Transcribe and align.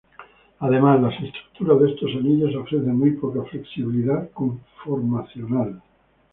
Además, 0.61 0.99
las 0.99 1.13
estructuras 1.21 1.79
de 1.79 1.91
estos 1.91 2.09
anillos 2.15 2.55
ofrecen 2.55 2.97
muy 2.97 3.11
poca 3.11 3.43
flexibilidad 3.43 4.31
conformacional. 4.31 5.79